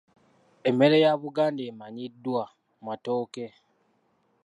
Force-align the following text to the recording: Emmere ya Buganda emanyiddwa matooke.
Emmere 0.69 0.97
ya 1.03 1.11
Buganda 1.23 1.61
emanyiddwa 1.71 2.43
matooke. 2.85 3.47